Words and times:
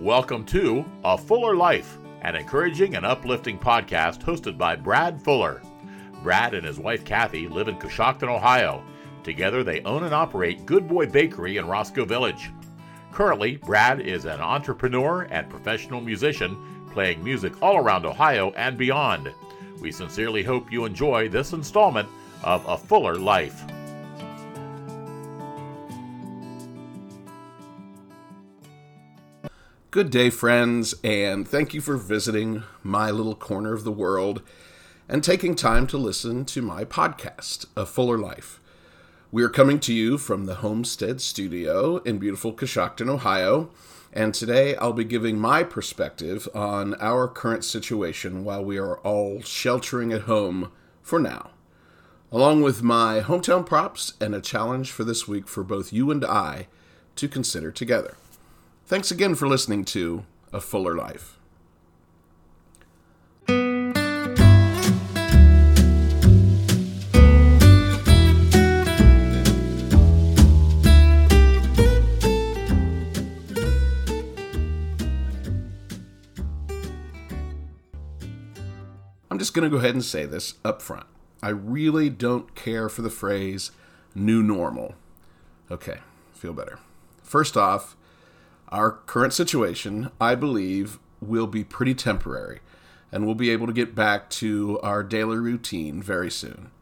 Welcome 0.00 0.44
to 0.46 0.84
A 1.02 1.18
Fuller 1.18 1.56
Life, 1.56 1.98
an 2.22 2.36
encouraging 2.36 2.94
and 2.94 3.04
uplifting 3.04 3.58
podcast 3.58 4.22
hosted 4.22 4.56
by 4.56 4.76
Brad 4.76 5.20
Fuller. 5.20 5.62
Brad 6.22 6.54
and 6.54 6.64
his 6.64 6.78
wife 6.78 7.04
Kathy 7.04 7.48
live 7.48 7.66
in 7.66 7.74
Coshocton, 7.74 8.28
Ohio. 8.28 8.84
Together, 9.24 9.64
they 9.64 9.80
own 9.80 10.04
and 10.04 10.14
operate 10.14 10.64
Good 10.64 10.86
Boy 10.86 11.06
Bakery 11.06 11.56
in 11.56 11.66
Roscoe 11.66 12.04
Village. 12.04 12.52
Currently, 13.10 13.56
Brad 13.56 14.00
is 14.00 14.26
an 14.26 14.40
entrepreneur 14.40 15.22
and 15.22 15.50
professional 15.50 16.00
musician 16.00 16.84
playing 16.92 17.24
music 17.24 17.60
all 17.60 17.78
around 17.78 18.06
Ohio 18.06 18.52
and 18.52 18.78
beyond. 18.78 19.32
We 19.80 19.90
sincerely 19.90 20.44
hope 20.44 20.70
you 20.70 20.84
enjoy 20.84 21.28
this 21.28 21.52
installment 21.52 22.08
of 22.44 22.64
A 22.68 22.78
Fuller 22.78 23.16
Life. 23.16 23.64
Good 29.94 30.10
day, 30.10 30.28
friends, 30.28 30.96
and 31.04 31.46
thank 31.46 31.72
you 31.72 31.80
for 31.80 31.96
visiting 31.96 32.64
my 32.82 33.12
little 33.12 33.36
corner 33.36 33.72
of 33.72 33.84
the 33.84 33.92
world 33.92 34.42
and 35.08 35.22
taking 35.22 35.54
time 35.54 35.86
to 35.86 35.96
listen 35.96 36.44
to 36.46 36.62
my 36.62 36.84
podcast, 36.84 37.66
A 37.76 37.86
Fuller 37.86 38.18
Life. 38.18 38.58
We 39.30 39.44
are 39.44 39.48
coming 39.48 39.78
to 39.78 39.94
you 39.94 40.18
from 40.18 40.46
the 40.46 40.56
Homestead 40.56 41.20
Studio 41.20 41.98
in 41.98 42.18
beautiful 42.18 42.52
Coshocton, 42.52 43.08
Ohio, 43.08 43.70
and 44.12 44.34
today 44.34 44.74
I'll 44.78 44.92
be 44.92 45.04
giving 45.04 45.38
my 45.38 45.62
perspective 45.62 46.48
on 46.52 46.96
our 47.00 47.28
current 47.28 47.64
situation 47.64 48.42
while 48.42 48.64
we 48.64 48.76
are 48.78 48.98
all 48.98 49.42
sheltering 49.42 50.12
at 50.12 50.22
home 50.22 50.72
for 51.02 51.20
now, 51.20 51.50
along 52.32 52.62
with 52.62 52.82
my 52.82 53.20
hometown 53.20 53.64
props 53.64 54.14
and 54.20 54.34
a 54.34 54.40
challenge 54.40 54.90
for 54.90 55.04
this 55.04 55.28
week 55.28 55.46
for 55.46 55.62
both 55.62 55.92
you 55.92 56.10
and 56.10 56.24
I 56.24 56.66
to 57.14 57.28
consider 57.28 57.70
together. 57.70 58.16
Thanks 58.86 59.10
again 59.10 59.34
for 59.34 59.48
listening 59.48 59.86
to 59.86 60.26
A 60.52 60.60
Fuller 60.60 60.94
Life. 60.94 61.38
I'm 79.30 79.38
just 79.38 79.54
going 79.54 79.64
to 79.64 79.70
go 79.70 79.78
ahead 79.78 79.94
and 79.94 80.04
say 80.04 80.26
this 80.26 80.54
up 80.62 80.82
front. 80.82 81.06
I 81.42 81.48
really 81.48 82.10
don't 82.10 82.54
care 82.54 82.90
for 82.90 83.00
the 83.00 83.08
phrase 83.08 83.70
new 84.14 84.42
normal. 84.42 84.94
Okay, 85.70 86.00
feel 86.34 86.52
better. 86.52 86.80
First 87.22 87.56
off, 87.56 87.96
our 88.74 88.90
current 88.90 89.32
situation, 89.32 90.10
I 90.20 90.34
believe, 90.34 90.98
will 91.20 91.46
be 91.46 91.62
pretty 91.62 91.94
temporary, 91.94 92.58
and 93.12 93.24
we'll 93.24 93.36
be 93.36 93.50
able 93.50 93.68
to 93.68 93.72
get 93.72 93.94
back 93.94 94.28
to 94.30 94.80
our 94.82 95.04
daily 95.04 95.36
routine 95.36 96.02
very 96.02 96.28
soon. 96.28 96.72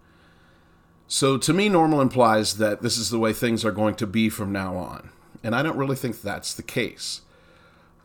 So, 1.06 1.36
to 1.36 1.52
me, 1.52 1.68
normal 1.68 2.00
implies 2.00 2.56
that 2.56 2.80
this 2.80 2.96
is 2.96 3.10
the 3.10 3.18
way 3.18 3.34
things 3.34 3.62
are 3.62 3.72
going 3.72 3.94
to 3.96 4.06
be 4.06 4.30
from 4.30 4.50
now 4.50 4.74
on, 4.78 5.10
and 5.44 5.54
I 5.54 5.62
don't 5.62 5.76
really 5.76 5.94
think 5.94 6.22
that's 6.22 6.54
the 6.54 6.62
case. 6.62 7.20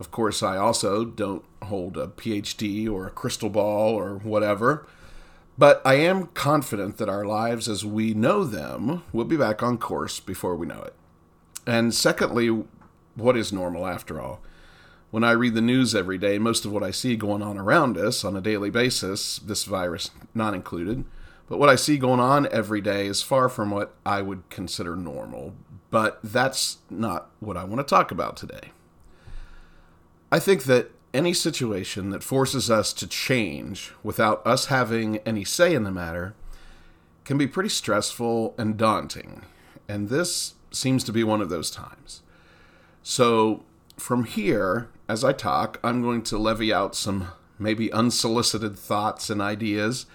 Of 0.01 0.11
course, 0.11 0.43
I 0.43 0.57
also 0.57 1.05
don't 1.05 1.45
hold 1.63 1.97
a 1.97 2.07
PhD 2.07 2.91
or 2.91 3.07
a 3.07 3.11
crystal 3.11 3.49
ball 3.49 3.95
or 3.95 4.17
whatever, 4.17 4.85
but 5.57 5.81
I 5.85 5.95
am 5.95 6.27
confident 6.27 6.97
that 6.97 7.07
our 7.07 7.23
lives 7.23 7.69
as 7.69 7.85
we 7.85 8.13
know 8.13 8.43
them 8.43 9.03
will 9.13 9.23
be 9.23 9.37
back 9.37 9.63
on 9.63 9.77
course 9.77 10.19
before 10.19 10.57
we 10.57 10.67
know 10.67 10.81
it. 10.81 10.93
And 11.65 11.95
secondly, 11.95 12.63
what 13.17 13.35
is 13.35 13.51
normal 13.51 13.85
after 13.85 14.21
all? 14.21 14.39
When 15.09 15.23
I 15.23 15.31
read 15.31 15.55
the 15.55 15.61
news 15.61 15.95
every 15.95 16.17
day, 16.17 16.37
most 16.37 16.65
of 16.65 16.71
what 16.71 16.83
I 16.83 16.91
see 16.91 17.15
going 17.15 17.41
on 17.41 17.57
around 17.57 17.97
us 17.97 18.23
on 18.23 18.35
a 18.35 18.41
daily 18.41 18.69
basis, 18.69 19.39
this 19.39 19.63
virus 19.63 20.11
not 20.33 20.53
included, 20.53 21.05
but 21.49 21.57
what 21.57 21.69
I 21.69 21.75
see 21.75 21.97
going 21.97 22.19
on 22.19 22.47
every 22.51 22.81
day 22.81 23.07
is 23.07 23.21
far 23.21 23.49
from 23.49 23.71
what 23.71 23.95
I 24.05 24.21
would 24.21 24.49
consider 24.49 24.95
normal. 24.95 25.53
But 25.89 26.19
that's 26.23 26.77
not 26.89 27.29
what 27.39 27.57
I 27.57 27.63
want 27.63 27.79
to 27.79 27.89
talk 27.89 28.11
about 28.11 28.35
today. 28.35 28.71
I 30.29 30.39
think 30.39 30.63
that 30.65 30.91
any 31.13 31.33
situation 31.33 32.09
that 32.09 32.21
forces 32.21 32.69
us 32.69 32.91
to 32.93 33.07
change 33.07 33.93
without 34.03 34.45
us 34.45 34.65
having 34.65 35.17
any 35.19 35.45
say 35.45 35.73
in 35.73 35.83
the 35.83 35.91
matter 35.91 36.35
can 37.23 37.37
be 37.37 37.47
pretty 37.47 37.69
stressful 37.69 38.53
and 38.57 38.77
daunting. 38.77 39.43
And 39.87 40.09
this 40.09 40.55
seems 40.71 41.05
to 41.05 41.13
be 41.13 41.23
one 41.23 41.41
of 41.41 41.49
those 41.49 41.71
times. 41.71 42.21
So, 43.09 43.63
from 43.95 44.25
here, 44.25 44.89
as 45.07 45.23
I 45.23 45.31
talk, 45.31 45.79
I'm 45.81 46.01
going 46.01 46.23
to 46.23 46.37
levy 46.37 46.73
out 46.73 46.93
some 46.93 47.29
maybe 47.57 47.89
unsolicited 47.93 48.77
thoughts 48.77 49.29
and 49.29 49.41
ideas 49.41 50.07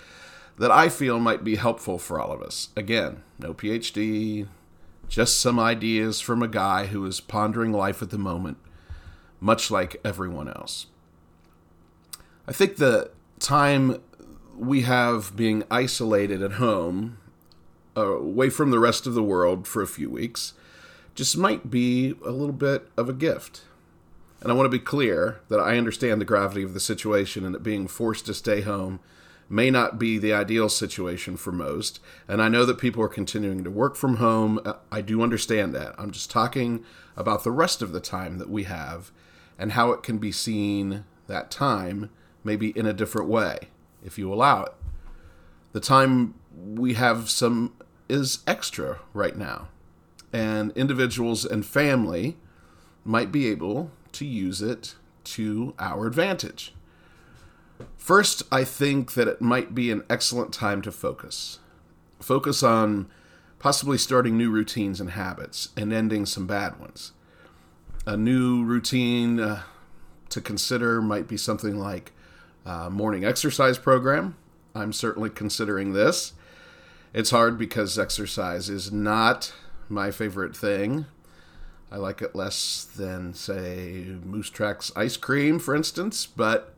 that 0.59 0.71
I 0.71 0.91
feel 0.91 1.19
might 1.19 1.43
be 1.43 1.57
helpful 1.57 1.97
for 1.97 2.21
all 2.21 2.33
of 2.33 2.43
us. 2.43 2.69
Again, 2.77 3.23
no 3.39 3.55
PhD, 3.55 4.47
just 5.09 5.41
some 5.41 5.59
ideas 5.59 6.21
from 6.21 6.43
a 6.43 6.49
guy 6.49 6.85
who 6.85 7.07
is 7.07 7.19
pondering 7.19 7.73
life 7.73 8.03
at 8.03 8.11
the 8.11 8.19
moment, 8.19 8.59
much 9.41 9.71
like 9.71 9.99
everyone 10.05 10.49
else. 10.49 10.85
I 12.47 12.53
think 12.53 12.77
the 12.77 13.11
time 13.41 14.03
we 14.55 14.83
have 14.83 15.35
being 15.35 15.65
isolated 15.71 16.43
at 16.43 16.53
home, 16.53 17.17
uh, 17.97 18.19
away 18.19 18.51
from 18.51 18.71
the 18.71 18.79
rest 18.79 19.07
of 19.07 19.15
the 19.15 19.23
world 19.23 19.67
for 19.67 19.81
a 19.81 19.87
few 19.87 20.11
weeks, 20.11 20.53
just 21.15 21.37
might 21.37 21.71
be 21.71 22.15
a 22.25 22.31
little 22.31 22.55
bit 22.55 22.89
of 22.97 23.09
a 23.09 23.13
gift. 23.13 23.63
And 24.41 24.51
I 24.51 24.55
want 24.55 24.67
to 24.67 24.79
be 24.79 24.83
clear 24.83 25.41
that 25.49 25.61
I 25.61 25.77
understand 25.77 26.21
the 26.21 26.27
gravity 26.27 26.63
of 26.63 26.75
the 26.75 26.81
situation 26.81 27.45
and 27.45 27.55
that 27.55 27.63
being 27.63 27.87
forced 27.87 28.27
to 28.27 28.35
stay 28.35 28.63
home 28.63 28.99
may 29.49 29.71
not 29.71 29.99
be 29.99 30.19
the 30.19 30.33
ideal 30.33 30.69
situation 30.69 31.37
for 31.37 31.53
most. 31.53 32.01
And 32.27 32.43
I 32.43 32.49
know 32.49 32.65
that 32.65 32.79
people 32.79 33.03
are 33.03 33.09
continuing 33.09 33.63
to 33.65 33.71
work 33.71 33.95
from 33.95 34.17
home. 34.17 34.61
Uh, 34.65 34.75
I 34.91 35.03
do 35.03 35.23
understand 35.23 35.75
that. 35.75 35.95
I'm 35.99 36.11
just 36.11 36.31
talking 36.31 36.85
about 37.17 37.45
the 37.45 37.51
rest 37.51 37.83
of 37.83 37.93
the 37.93 38.01
time 38.01 38.39
that 38.39 38.49
we 38.49 38.65
have 38.65 39.13
and 39.59 39.73
how 39.73 39.93
it 39.93 40.03
can 40.03 40.19
be 40.19 40.33
seen 40.33 41.05
that 41.27 41.51
time 41.51 42.11
maybe 42.43 42.71
in 42.71 42.87
a 42.87 42.93
different 42.93 43.29
way 43.29 43.69
if 44.05 44.19
you 44.19 44.33
allow 44.33 44.65
it. 44.65 44.73
The 45.73 45.81
time 45.81 46.35
we 46.53 46.95
have 46.95 47.31
some 47.31 47.75
is 48.09 48.41
extra 48.47 49.01
right 49.13 49.37
now 49.37 49.69
and 50.33 50.73
individuals 50.73 51.45
and 51.45 51.65
family 51.65 52.37
might 53.05 53.31
be 53.33 53.49
able 53.49 53.91
to 54.13 54.25
use 54.25 54.63
it 54.63 54.95
to 55.25 55.75
our 55.79 56.07
advantage. 56.07 56.75
First, 57.97 58.43
I 58.51 58.65
think 58.65 59.15
that 59.15 59.29
it 59.29 59.41
might 59.41 59.75
be 59.75 59.91
an 59.91 60.05
excellent 60.09 60.53
time 60.53 60.83
to 60.83 60.93
focus. 60.93 61.59
Focus 62.21 62.63
on 62.63 63.09
possibly 63.59 63.99
starting 63.99 64.37
new 64.37 64.51
routines 64.51 65.01
and 65.01 65.11
habits 65.11 65.69
and 65.77 65.93
ending 65.93 66.27
some 66.27 66.47
bad 66.47 66.79
ones. 66.81 67.13
A 68.07 68.17
new 68.17 68.65
routine 68.65 69.39
uh, 69.39 69.63
to 70.31 70.41
consider 70.41 71.01
might 71.01 71.29
be 71.29 71.37
something 71.37 71.79
like 71.79 72.13
morning 72.91 73.25
exercise 73.25 73.79
program. 73.79 74.37
I'm 74.75 74.93
certainly 74.93 75.31
considering 75.31 75.93
this. 75.93 76.33
It's 77.13 77.31
hard 77.31 77.59
because 77.59 77.99
exercise 77.99 78.69
is 78.69 78.91
not 78.91 79.53
my 79.89 80.11
favorite 80.11 80.57
thing. 80.57 81.07
I 81.91 81.97
like 81.97 82.23
it 82.23 82.35
less 82.35 82.85
than, 82.97 83.35
say, 83.35 84.17
Moose 84.25 84.49
Tracks 84.49 84.91
ice 84.97 85.17
cream, 85.17 85.59
for 85.59 85.75
instance, 85.75 86.25
but 86.25 86.75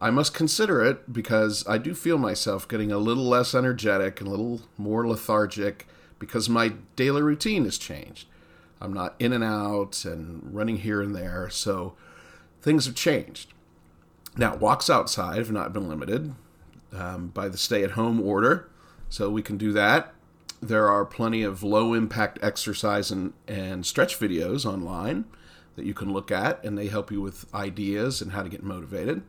I 0.00 0.10
must 0.10 0.34
consider 0.34 0.84
it 0.84 1.12
because 1.12 1.64
I 1.68 1.78
do 1.78 1.94
feel 1.94 2.18
myself 2.18 2.66
getting 2.66 2.90
a 2.90 2.98
little 2.98 3.28
less 3.28 3.54
energetic 3.54 4.20
and 4.20 4.26
a 4.26 4.30
little 4.30 4.62
more 4.76 5.06
lethargic 5.06 5.86
because 6.18 6.48
my 6.48 6.72
daily 6.96 7.22
routine 7.22 7.64
has 7.64 7.78
changed. 7.78 8.26
I'm 8.80 8.92
not 8.92 9.14
in 9.18 9.32
and 9.32 9.44
out 9.44 10.04
and 10.04 10.42
running 10.52 10.78
here 10.78 11.00
and 11.00 11.14
there, 11.14 11.48
so 11.50 11.94
things 12.60 12.86
have 12.86 12.94
changed. 12.94 13.52
Now, 14.36 14.56
walks 14.56 14.90
outside 14.90 15.38
have 15.38 15.52
not 15.52 15.72
been 15.72 15.88
limited 15.88 16.34
um, 16.92 17.28
by 17.28 17.48
the 17.48 17.56
stay 17.56 17.84
at 17.84 17.92
home 17.92 18.20
order, 18.20 18.68
so 19.08 19.30
we 19.30 19.42
can 19.42 19.56
do 19.56 19.72
that 19.72 20.13
there 20.68 20.88
are 20.88 21.04
plenty 21.04 21.42
of 21.42 21.62
low 21.62 21.94
impact 21.94 22.38
exercise 22.42 23.10
and, 23.10 23.32
and 23.46 23.84
stretch 23.84 24.18
videos 24.18 24.64
online 24.64 25.24
that 25.76 25.84
you 25.84 25.94
can 25.94 26.12
look 26.12 26.30
at, 26.30 26.62
and 26.64 26.78
they 26.78 26.86
help 26.88 27.10
you 27.10 27.20
with 27.20 27.52
ideas 27.54 28.20
and 28.20 28.32
how 28.32 28.42
to 28.42 28.48
get 28.48 28.62
motivated. 28.62 29.22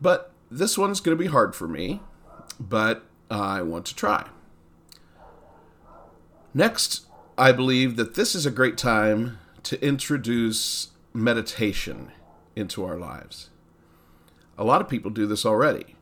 But 0.00 0.32
this 0.50 0.78
one's 0.78 1.00
going 1.00 1.16
to 1.16 1.22
be 1.22 1.30
hard 1.30 1.54
for 1.54 1.66
me, 1.66 2.00
but 2.60 3.04
I 3.30 3.62
want 3.62 3.86
to 3.86 3.94
try. 3.94 4.28
Next, 6.52 7.06
I 7.36 7.50
believe 7.50 7.96
that 7.96 8.14
this 8.14 8.34
is 8.34 8.46
a 8.46 8.50
great 8.50 8.78
time 8.78 9.38
to 9.64 9.84
introduce 9.84 10.88
meditation 11.12 12.12
into 12.54 12.84
our 12.84 12.96
lives. 12.96 13.50
A 14.56 14.64
lot 14.64 14.80
of 14.80 14.88
people 14.88 15.10
do 15.10 15.26
this 15.26 15.44
already. 15.44 15.93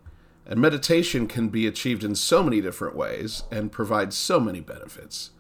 And 0.53 0.61
meditation 0.61 1.29
can 1.29 1.49
be 1.49 1.67
achieved 1.67 2.05
in 2.05 2.15
so 2.15 2.43
many 2.43 2.61
different 2.61 2.95
ways 2.95 3.45
and 3.51 3.73
provide 3.73 4.13
so 4.13 4.39
many 4.39 4.61
benefits. 4.61 5.31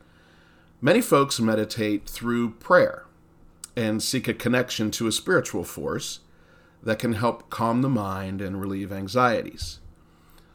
Many 0.80 1.02
folks 1.02 1.38
meditate 1.38 2.08
through 2.08 2.52
prayer 2.52 3.04
and 3.76 4.02
seek 4.02 4.26
a 4.26 4.32
connection 4.32 4.90
to 4.92 5.06
a 5.06 5.12
spiritual 5.12 5.64
force 5.64 6.20
that 6.82 6.98
can 6.98 7.12
help 7.12 7.50
calm 7.50 7.82
the 7.82 7.90
mind 7.90 8.40
and 8.40 8.58
relieve 8.58 8.90
anxieties. 8.90 9.80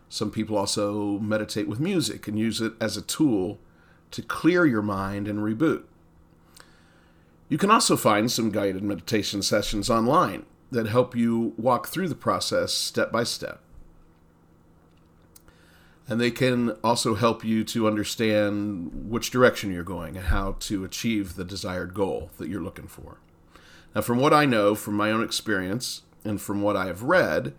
Some 0.10 0.32
people 0.32 0.58
also 0.58 1.20
meditate 1.20 1.68
with 1.68 1.80
music 1.80 2.28
and 2.28 2.40
use 2.40 2.60
it 2.60 2.74
as 2.82 2.98
a 2.98 3.04
tool 3.04 3.60
to 4.10 4.24
clear 4.24 4.66
your 4.66 4.82
mind 4.82 5.28
and 5.28 5.38
reboot. 5.38 5.84
You 7.48 7.60
can 7.60 7.70
also 7.70 7.96
find 7.96 8.32
some 8.32 8.50
guided 8.50 8.82
meditation 8.82 9.44
sessions 9.44 9.88
online 9.88 10.48
that 10.72 10.88
help 10.88 11.16
you 11.16 11.54
walk 11.58 11.90
through 11.90 12.10
the 12.10 12.16
process 12.16 12.74
step 12.74 13.12
by 13.12 13.24
step. 13.24 13.62
And 16.08 16.22
they 16.22 16.32
can 16.32 16.72
also 16.84 17.16
help 17.16 17.44
you 17.44 17.64
to 17.66 17.88
understand 17.88 19.10
which 19.10 19.30
direction 19.30 19.74
you're 19.74 19.84
going 19.84 20.16
and 20.16 20.28
how 20.28 20.56
to 20.62 20.86
achieve 20.86 21.36
the 21.36 21.44
desired 21.44 21.94
goal 21.94 22.32
that 22.38 22.48
you're 22.48 22.62
looking 22.62 22.88
for. 22.88 23.18
Now, 23.94 24.02
from 24.02 24.20
what 24.20 24.34
I 24.34 24.46
know 24.46 24.74
from 24.74 24.94
my 24.94 25.12
own 25.12 25.24
experience 25.24 26.04
and 26.24 26.40
from 26.40 26.62
what 26.62 26.78
I 26.78 26.86
have 26.86 27.04
read, 27.04 27.54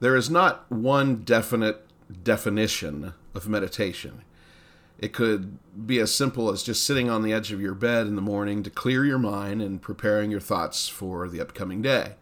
there 0.00 0.16
is 0.16 0.28
not 0.28 0.70
one 0.70 1.22
definite 1.22 1.86
definition 2.22 3.14
of 3.34 3.48
meditation. 3.48 4.22
It 4.98 5.12
could 5.12 5.58
be 5.86 5.98
as 5.98 6.14
simple 6.14 6.50
as 6.50 6.62
just 6.62 6.84
sitting 6.84 7.10
on 7.10 7.22
the 7.22 7.32
edge 7.32 7.52
of 7.52 7.60
your 7.60 7.74
bed 7.74 8.06
in 8.06 8.16
the 8.16 8.22
morning 8.22 8.62
to 8.62 8.70
clear 8.70 9.04
your 9.04 9.18
mind 9.18 9.60
and 9.60 9.80
preparing 9.80 10.30
your 10.30 10.40
thoughts 10.40 10.88
for 10.88 11.28
the 11.28 11.40
upcoming 11.40 11.82
day. 11.82 12.14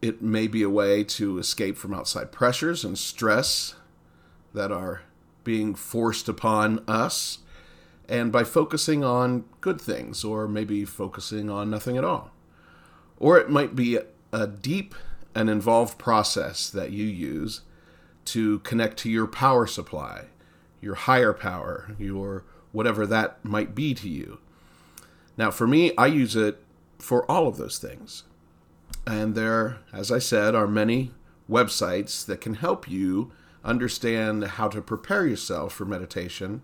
It 0.00 0.20
may 0.20 0.48
be 0.48 0.62
a 0.62 0.70
way 0.70 1.04
to 1.04 1.38
escape 1.38 1.76
from 1.76 1.94
outside 1.94 2.32
pressures 2.32 2.84
and 2.84 2.98
stress 2.98 3.76
that 4.54 4.72
are 4.72 5.02
being 5.44 5.74
forced 5.74 6.28
upon 6.28 6.82
us, 6.86 7.38
and 8.08 8.30
by 8.30 8.44
focusing 8.44 9.02
on 9.02 9.44
good 9.60 9.80
things, 9.80 10.24
or 10.24 10.46
maybe 10.46 10.84
focusing 10.84 11.48
on 11.50 11.70
nothing 11.70 11.96
at 11.96 12.04
all. 12.04 12.30
Or 13.18 13.38
it 13.38 13.50
might 13.50 13.74
be 13.74 13.98
a 14.32 14.46
deep 14.46 14.94
and 15.34 15.48
involved 15.48 15.98
process 15.98 16.68
that 16.70 16.90
you 16.90 17.04
use 17.04 17.62
to 18.26 18.58
connect 18.60 18.98
to 18.98 19.10
your 19.10 19.26
power 19.26 19.66
supply, 19.66 20.26
your 20.80 20.94
higher 20.94 21.32
power, 21.32 21.94
your 21.98 22.44
whatever 22.72 23.06
that 23.06 23.44
might 23.44 23.74
be 23.74 23.94
to 23.94 24.08
you. 24.08 24.38
Now, 25.36 25.50
for 25.50 25.66
me, 25.66 25.92
I 25.96 26.06
use 26.06 26.36
it 26.36 26.62
for 26.98 27.28
all 27.30 27.48
of 27.48 27.56
those 27.56 27.78
things. 27.78 28.24
And 29.06 29.34
there, 29.34 29.78
as 29.92 30.12
I 30.12 30.18
said, 30.18 30.54
are 30.54 30.66
many 30.66 31.12
websites 31.50 32.24
that 32.26 32.40
can 32.40 32.54
help 32.54 32.88
you 32.88 33.32
understand 33.64 34.44
how 34.44 34.68
to 34.68 34.80
prepare 34.80 35.26
yourself 35.26 35.72
for 35.72 35.84
meditation 35.84 36.62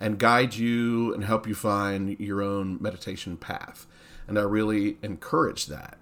and 0.00 0.18
guide 0.18 0.54
you 0.54 1.12
and 1.12 1.24
help 1.24 1.46
you 1.46 1.54
find 1.54 2.18
your 2.20 2.40
own 2.42 2.78
meditation 2.80 3.36
path. 3.36 3.86
And 4.26 4.38
I 4.38 4.42
really 4.42 4.98
encourage 5.02 5.66
that. 5.66 5.98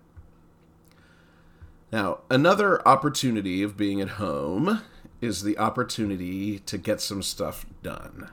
Now, 1.93 2.19
another 2.29 2.87
opportunity 2.87 3.63
of 3.63 3.77
being 3.77 4.01
at 4.01 4.11
home 4.11 4.83
is 5.21 5.43
the 5.43 5.57
opportunity 5.57 6.59
to 6.61 6.77
get 6.77 7.01
some 7.01 7.23
stuff 7.23 7.65
done. 7.83 8.29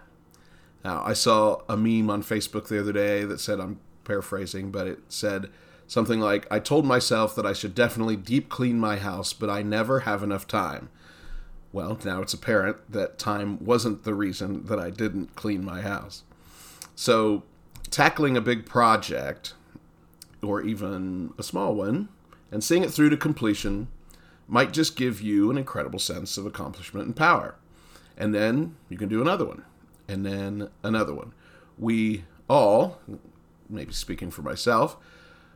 Now, 0.83 1.01
I 1.06 1.13
saw 1.13 1.62
a 1.69 1.77
meme 1.77 2.10
on 2.10 2.24
Facebook 2.24 2.68
the 2.68 2.80
other 2.80 2.92
day 2.92 3.24
that 3.24 3.39
said, 3.39 3.60
I'm 3.60 3.80
paraphrasing, 4.04 4.71
but 4.71 4.88
it 4.88 5.00
said 5.07 5.50
something 5.88 6.19
like, 6.19 6.45
I 6.51 6.60
told 6.60 6.86
myself 6.86 7.36
that 7.36 7.45
I 7.45 7.54
should 7.54 7.74
definitely 7.74 8.18
deep 8.18 8.50
clean 8.50 8.80
my 8.80 8.98
house, 8.98 9.31
but 9.31 9.50
I 9.50 9.62
never 9.62 10.01
have 10.01 10.24
enough 10.24 10.48
time. 10.48 10.89
Well, 11.73 11.97
now 12.05 12.21
it's 12.21 12.35
apparent 12.35 12.77
that 12.91 13.17
time 13.17 13.65
wasn't 13.65 14.03
the 14.03 14.13
reason 14.13 14.65
that 14.67 14.79
I 14.79 14.91
didn't 14.91 15.35
clean 15.35 15.65
my 15.65 15.81
house. 15.81 16.21
So, 16.95 17.43
tackling 17.89 18.37
a 18.37 18.41
big 18.41 18.67
project, 18.67 19.55
or 20.43 20.61
even 20.61 21.33
a 21.39 21.43
small 21.43 21.73
one, 21.73 22.09
and 22.51 22.63
seeing 22.63 22.83
it 22.83 22.91
through 22.91 23.09
to 23.09 23.17
completion 23.17 23.87
might 24.47 24.71
just 24.71 24.95
give 24.95 25.19
you 25.19 25.49
an 25.49 25.57
incredible 25.57 25.97
sense 25.97 26.37
of 26.37 26.45
accomplishment 26.45 27.07
and 27.07 27.15
power. 27.15 27.55
And 28.15 28.35
then 28.35 28.75
you 28.89 28.97
can 28.97 29.09
do 29.09 29.21
another 29.21 29.45
one, 29.45 29.63
and 30.07 30.23
then 30.23 30.69
another 30.83 31.15
one. 31.15 31.33
We 31.79 32.25
all, 32.47 32.99
maybe 33.67 33.93
speaking 33.93 34.29
for 34.29 34.43
myself, 34.43 34.95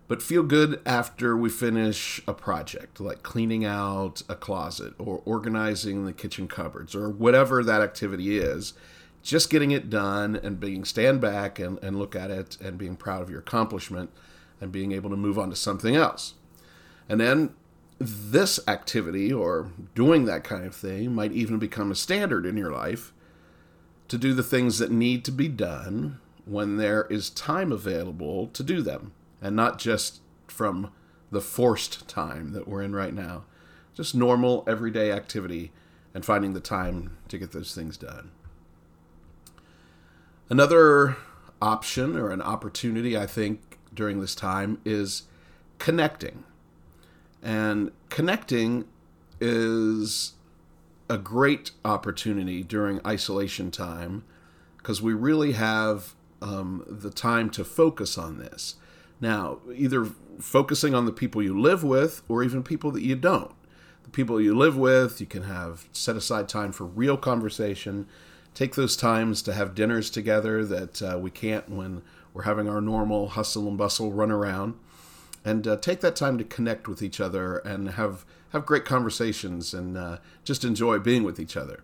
but 0.08 0.24
feel 0.24 0.44
good 0.44 0.82
after 0.86 1.36
we 1.36 1.50
finish 1.50 2.22
a 2.28 2.34
project, 2.34 3.00
like 3.00 3.24
cleaning 3.24 3.66
out 3.66 4.22
a 4.30 4.36
closet 4.36 4.94
or 4.98 5.22
organizing 5.26 6.06
the 6.06 6.14
kitchen 6.14 6.48
cupboards 6.48 6.96
or 6.96 7.10
whatever 7.10 7.64
that 7.64 7.82
activity 7.82 8.38
is. 8.38 8.74
Just 9.22 9.50
getting 9.50 9.72
it 9.72 9.90
done 9.90 10.38
and 10.38 10.60
being 10.60 10.86
stand 10.86 11.20
back 11.20 11.60
and, 11.60 11.78
and 11.84 12.00
look 12.00 12.16
at 12.16 12.32
it 12.32 12.58
and 12.62 12.78
being 12.78 12.96
proud 12.96 13.22
of 13.22 13.30
your 13.30 13.40
accomplishment 13.40 14.10
and 14.62 14.72
being 14.72 14.94
able 14.94 15.10
to 15.10 15.18
move 15.18 15.38
on 15.38 15.50
to 15.50 15.56
something 15.56 15.96
else. 15.96 16.36
And 17.10 17.20
then 17.20 17.54
this 18.00 18.60
activity 18.68 19.34
or 19.34 19.72
doing 19.96 20.26
that 20.26 20.46
kind 20.46 20.66
of 20.66 20.76
thing 20.76 21.14
might 21.14 21.34
even 21.34 21.60
become 21.60 21.92
a 21.92 21.96
standard 21.96 22.46
in 22.46 22.56
your 22.56 22.72
life 22.72 23.12
to 24.08 24.18
do 24.18 24.34
the 24.34 24.44
things 24.44 24.80
that 24.80 24.92
need 24.92 25.26
to 25.26 25.32
be 25.32 25.50
done 25.50 26.20
when 26.46 26.78
there 26.78 27.06
is 27.10 27.30
time 27.30 27.74
available 27.74 28.48
to 28.48 28.64
do 28.64 28.82
them 28.82 29.12
and 29.42 29.56
not 29.56 29.80
just 29.80 30.22
from 30.48 30.92
the 31.32 31.42
forced 31.42 32.08
time 32.08 32.54
that 32.54 32.68
we're 32.68 32.82
in 32.82 32.96
right 32.96 33.14
now. 33.14 33.44
Just 33.94 34.16
normal, 34.16 34.64
everyday 34.68 35.12
activity 35.12 35.72
and 36.14 36.26
finding 36.26 36.54
the 36.54 36.60
time 36.60 37.18
to 37.28 37.38
get 37.38 37.52
those 37.52 37.76
things 37.76 37.98
done. 37.98 38.32
Another 40.50 41.18
option 41.62 42.16
or 42.16 42.30
an 42.30 42.42
opportunity, 42.42 43.18
I 43.18 43.26
think, 43.26 43.78
during 43.94 44.22
this 44.22 44.36
time 44.36 44.80
is 44.86 45.24
connecting. 45.80 46.44
And 47.42 47.92
connecting 48.10 48.86
is 49.40 50.34
a 51.10 51.18
great 51.18 51.72
opportunity 51.86 52.64
during 52.64 53.06
isolation 53.06 53.72
time 53.72 54.24
because 54.78 55.02
we 55.02 55.14
really 55.14 55.54
have 55.54 56.14
um, 56.42 56.84
the 56.88 57.10
time 57.10 57.50
to 57.52 57.64
focus 57.64 58.18
on 58.18 58.38
this. 58.38 58.76
Now, 59.20 59.60
either 59.74 60.06
focusing 60.40 60.94
on 60.94 61.06
the 61.06 61.12
people 61.12 61.42
you 61.42 61.60
live 61.60 61.84
with 61.84 62.22
or 62.28 62.44
even 62.44 62.64
people 62.64 62.92
that 62.92 63.02
you 63.02 63.16
don't. 63.16 63.52
The 64.04 64.10
people 64.10 64.40
you 64.40 64.56
live 64.56 64.78
with, 64.78 65.20
you 65.20 65.28
can 65.28 65.44
have 65.44 65.88
set 65.92 66.16
aside 66.16 66.48
time 66.48 66.72
for 66.72 66.86
real 66.86 67.18
conversation. 67.18 68.08
Take 68.54 68.76
those 68.76 68.96
times 68.96 69.42
to 69.44 69.54
have 69.54 69.76
dinners 69.76 70.10
together 70.10 70.64
that 70.66 71.02
uh, 71.02 71.18
we 71.20 71.30
can't 71.30 71.70
when 71.70 72.02
we're 72.34 72.44
having 72.44 72.70
our 72.70 72.82
normal 72.82 73.30
hustle 73.30 73.68
and 73.68 73.78
bustle 73.78 74.12
run 74.12 74.32
around. 74.32 74.76
And 75.44 75.68
uh, 75.68 75.78
take 75.78 76.02
that 76.02 76.16
time 76.16 76.38
to 76.38 76.44
connect 76.44 76.88
with 76.88 77.02
each 77.02 77.20
other 77.20 77.58
and 77.60 77.92
have, 77.92 78.26
have 78.50 78.66
great 78.66 78.86
conversations 78.86 79.74
and 79.74 79.98
uh, 79.98 80.18
just 80.44 80.64
enjoy 80.64 81.00
being 81.00 81.24
with 81.24 81.40
each 81.40 81.58
other. 81.58 81.84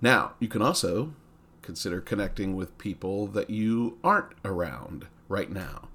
Now, 0.00 0.32
you 0.38 0.48
can 0.48 0.62
also 0.62 1.12
consider 1.62 2.00
connecting 2.00 2.56
with 2.56 2.76
people 2.78 3.26
that 3.28 3.50
you 3.50 3.98
aren't 4.02 4.32
around 4.44 5.06
right 5.28 5.50
now. 5.50 5.88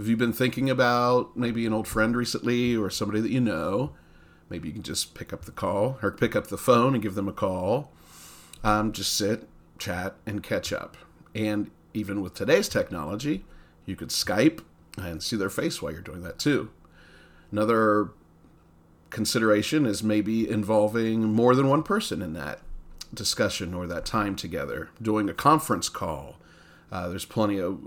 Have 0.00 0.08
you 0.08 0.16
been 0.16 0.32
thinking 0.32 0.70
about 0.70 1.36
maybe 1.36 1.66
an 1.66 1.74
old 1.74 1.86
friend 1.86 2.16
recently 2.16 2.74
or 2.74 2.88
somebody 2.88 3.20
that 3.20 3.30
you 3.30 3.38
know? 3.38 3.92
Maybe 4.48 4.68
you 4.68 4.72
can 4.72 4.82
just 4.82 5.14
pick 5.14 5.30
up 5.30 5.44
the 5.44 5.52
call 5.52 5.98
or 6.00 6.10
pick 6.10 6.34
up 6.34 6.46
the 6.46 6.56
phone 6.56 6.94
and 6.94 7.02
give 7.02 7.16
them 7.16 7.28
a 7.28 7.34
call. 7.34 7.92
Um, 8.64 8.92
just 8.92 9.12
sit, 9.12 9.46
chat, 9.78 10.14
and 10.24 10.42
catch 10.42 10.72
up. 10.72 10.96
And 11.34 11.70
even 11.92 12.22
with 12.22 12.32
today's 12.32 12.66
technology, 12.66 13.44
you 13.84 13.94
could 13.94 14.08
Skype 14.08 14.62
and 14.96 15.22
see 15.22 15.36
their 15.36 15.50
face 15.50 15.82
while 15.82 15.92
you're 15.92 16.00
doing 16.00 16.22
that 16.22 16.38
too. 16.38 16.70
Another 17.52 18.12
consideration 19.10 19.84
is 19.84 20.02
maybe 20.02 20.48
involving 20.48 21.24
more 21.24 21.54
than 21.54 21.68
one 21.68 21.82
person 21.82 22.22
in 22.22 22.32
that 22.32 22.60
discussion 23.12 23.74
or 23.74 23.86
that 23.86 24.06
time 24.06 24.34
together, 24.34 24.88
doing 25.02 25.28
a 25.28 25.34
conference 25.34 25.90
call 25.90 26.36
uh, 26.92 27.08
there's 27.08 27.24
plenty 27.24 27.58
of 27.58 27.78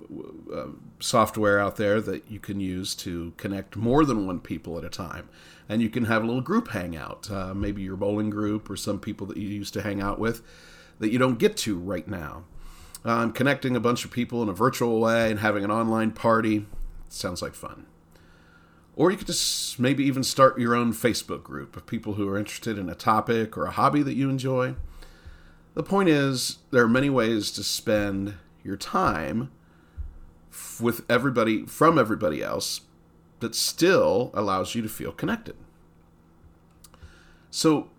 uh, 0.53 0.67
software 0.99 1.59
out 1.59 1.77
there 1.77 1.99
that 2.01 2.29
you 2.29 2.39
can 2.39 2.59
use 2.59 2.95
to 2.95 3.33
connect 3.37 3.75
more 3.75 4.05
than 4.05 4.27
one 4.27 4.39
people 4.39 4.77
at 4.77 4.83
a 4.83 4.89
time. 4.89 5.27
And 5.67 5.81
you 5.81 5.89
can 5.89 6.05
have 6.05 6.23
a 6.23 6.25
little 6.25 6.41
group 6.41 6.69
hangout, 6.69 7.29
uh, 7.31 7.53
maybe 7.53 7.81
your 7.81 7.95
bowling 7.95 8.29
group 8.29 8.69
or 8.69 8.75
some 8.75 8.99
people 8.99 9.27
that 9.27 9.37
you 9.37 9.47
used 9.47 9.73
to 9.73 9.81
hang 9.81 10.01
out 10.01 10.19
with 10.19 10.41
that 10.99 11.11
you 11.11 11.19
don't 11.19 11.39
get 11.39 11.57
to 11.57 11.77
right 11.77 12.07
now. 12.07 12.43
Um, 13.05 13.33
connecting 13.33 13.75
a 13.75 13.81
bunch 13.81 14.05
of 14.05 14.11
people 14.11 14.41
in 14.43 14.49
a 14.49 14.53
virtual 14.53 15.01
way 15.01 15.29
and 15.29 15.39
having 15.39 15.63
an 15.63 15.71
online 15.71 16.11
party 16.11 16.65
sounds 17.09 17.41
like 17.41 17.53
fun. 17.53 17.85
Or 18.95 19.11
you 19.11 19.17
could 19.17 19.27
just 19.27 19.79
maybe 19.79 20.03
even 20.05 20.23
start 20.23 20.59
your 20.59 20.75
own 20.75 20.93
Facebook 20.93 21.43
group 21.43 21.75
of 21.75 21.85
people 21.85 22.13
who 22.13 22.29
are 22.29 22.37
interested 22.37 22.77
in 22.77 22.89
a 22.89 22.95
topic 22.95 23.57
or 23.57 23.65
a 23.65 23.71
hobby 23.71 24.03
that 24.03 24.13
you 24.13 24.29
enjoy. 24.29 24.75
The 25.73 25.83
point 25.83 26.09
is, 26.09 26.59
there 26.69 26.83
are 26.83 26.89
many 26.89 27.09
ways 27.09 27.49
to 27.51 27.63
spend 27.63 28.35
your 28.63 28.77
time 28.77 29.51
with 30.79 31.05
everybody 31.09 31.65
from 31.65 31.97
everybody 31.97 32.43
else 32.43 32.81
that 33.39 33.55
still 33.55 34.31
allows 34.33 34.75
you 34.75 34.81
to 34.81 34.89
feel 34.89 35.11
connected. 35.11 35.55
So, 37.51 37.89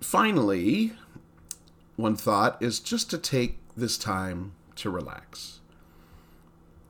finally, 0.00 0.92
one 1.96 2.16
thought 2.16 2.60
is 2.60 2.80
just 2.80 3.08
to 3.10 3.18
take 3.18 3.58
this 3.76 3.96
time 3.96 4.52
to 4.76 4.90
relax. 4.90 5.60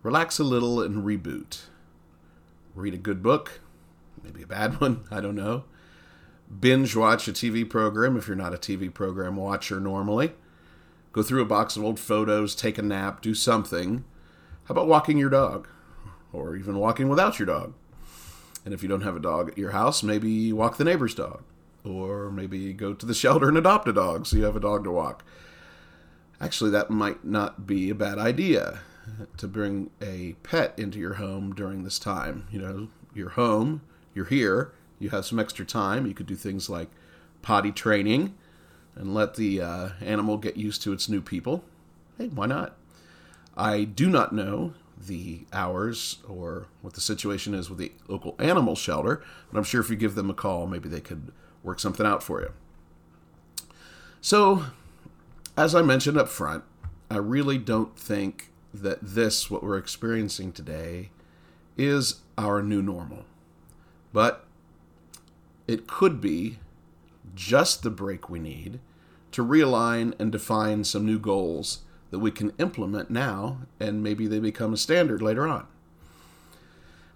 relax 0.03 0.39
a 0.39 0.45
little 0.45 0.83
and 0.83 1.05
reboot. 1.05 1.63
Read 2.75 2.95
a 2.95 2.99
good 2.99 3.23
book, 3.23 3.61
maybe 4.23 4.43
a 4.43 4.47
bad 4.47 4.81
one, 4.81 5.05
I 5.11 5.21
don't 5.21 5.37
know. 5.37 5.65
Binge 6.61 6.95
watch 6.95 7.27
a 7.29 7.33
TV 7.33 7.69
program 7.69 8.17
if 8.17 8.27
you're 8.27 8.37
not 8.37 8.55
a 8.55 8.59
TV 8.59 8.93
program 8.93 9.37
watcher 9.37 9.81
normally. 9.81 10.33
Go 11.13 11.23
through 11.23 11.43
a 11.43 11.47
box 11.47 11.77
of 11.77 11.85
old 11.85 12.01
photos, 12.01 12.55
take 12.55 12.77
a 12.77 12.83
nap, 12.83 13.23
do 13.23 13.35
something. 13.35 14.05
How 14.65 14.73
about 14.73 14.89
walking 14.89 15.19
your 15.19 15.31
dog? 15.31 15.69
Or 16.33 16.57
even 16.57 16.79
walking 16.79 17.09
without 17.09 17.39
your 17.39 17.47
dog? 17.47 17.75
And 18.65 18.73
if 18.73 18.83
you 18.83 18.89
don't 18.89 19.03
have 19.03 19.17
a 19.17 19.21
dog 19.21 19.51
at 19.51 19.59
your 19.59 19.73
house, 19.73 20.03
maybe 20.03 20.53
walk 20.53 20.79
the 20.79 20.85
neighbor's 20.85 21.15
dog. 21.15 21.43
Or 21.85 22.31
maybe 22.31 22.73
go 22.73 22.95
to 22.95 23.05
the 23.05 23.15
shelter 23.15 23.49
and 23.49 23.59
adopt 23.59 23.89
a 23.89 23.93
dog 23.93 24.27
so 24.27 24.37
you 24.37 24.45
have 24.45 24.57
a 24.57 24.61
dog 24.61 24.85
to 24.85 24.91
walk. 24.91 25.23
Actually, 26.41 26.71
that 26.71 26.91
might 26.91 27.25
not 27.25 27.67
be 27.67 27.91
a 27.91 27.95
bad 27.95 28.19
idea 28.19 28.81
to 29.37 29.47
bring 29.47 29.91
a 30.01 30.35
pet 30.43 30.75
into 30.79 30.99
your 30.99 31.15
home 31.15 31.55
during 31.55 31.85
this 31.85 31.99
time. 31.99 32.47
You 32.51 32.61
know, 32.61 32.89
you're 33.15 33.31
home, 33.31 33.83
you're 34.15 34.25
here, 34.25 34.73
you 34.99 35.11
have 35.11 35.27
some 35.27 35.39
extra 35.39 35.67
time. 35.67 36.07
You 36.07 36.15
could 36.15 36.27
do 36.27 36.37
things 36.37 36.71
like 36.71 36.89
potty 37.43 37.71
training 37.71 38.35
and 38.95 39.13
let 39.13 39.35
the 39.35 39.61
uh, 39.61 39.89
animal 40.01 40.39
get 40.39 40.57
used 40.57 40.83
to 40.83 40.93
its 40.93 41.09
new 41.09 41.21
people. 41.21 41.65
Hey, 42.17 42.29
why 42.29 42.47
not? 42.47 42.77
I 43.57 43.85
do 43.85 44.09
not 44.09 44.33
know 44.33 44.75
the 44.97 45.47
hours 45.53 46.19
or 46.29 46.67
what 46.83 46.95
the 46.95 47.01
situation 47.01 47.55
is 47.55 47.69
with 47.69 47.79
the 47.79 47.93
local 48.09 48.35
animal 48.39 48.75
shelter, 48.75 49.23
but 49.51 49.59
I'm 49.59 49.65
sure 49.65 49.81
if 49.81 49.91
you 49.91 49.97
give 49.97 50.15
them 50.15 50.31
a 50.31 50.35
call, 50.35 50.67
maybe 50.67 50.89
they 50.89 51.01
could 51.01 51.33
work 51.63 51.81
something 51.81 52.07
out 52.07 52.23
for 52.23 52.41
you. 52.41 52.53
So, 54.21 54.67
as 55.57 55.75
I 55.75 55.83
mentioned 55.83 56.19
up 56.19 56.29
front, 56.29 56.65
I 57.11 57.19
really 57.19 57.59
don't 57.59 57.97
think 57.99 58.51
that 58.73 58.99
this, 59.03 59.51
what 59.51 59.63
we're 59.63 59.79
experiencing 59.79 60.53
today, 60.53 61.11
is 61.77 62.21
our 62.37 62.63
new 62.63 62.83
normal. 62.83 63.25
But 64.13 64.47
it 65.67 65.87
could 65.87 66.21
be 66.21 66.59
just 67.35 67.83
the 67.83 67.91
break 67.91 68.29
we 68.29 68.39
need 68.39 68.81
to 69.33 69.45
realign 69.45 70.15
and 70.21 70.31
define 70.31 70.85
some 70.85 71.05
new 71.05 71.19
goals 71.19 71.81
that 72.15 72.21
we 72.21 72.31
can 72.31 72.53
implement 72.61 73.11
now, 73.11 73.59
and 73.81 74.01
maybe 74.01 74.29
they 74.29 74.39
become 74.39 74.73
a 74.73 74.77
standard 74.77 75.21
later 75.21 75.49
on. 75.49 75.67